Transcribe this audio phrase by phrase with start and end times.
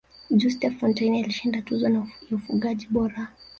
[0.31, 1.89] juste fontaine alishinda tuzo
[2.29, 3.27] ya ufungaji bora